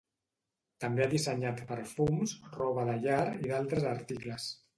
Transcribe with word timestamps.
També 0.85 1.03
ha 1.03 1.09
dissenyat 1.11 1.61
perfums, 1.73 2.33
roba 2.57 2.87
de 2.89 2.97
llar 3.05 3.21
i 3.45 3.53
d'altres 3.53 3.87
articles. 3.93 4.51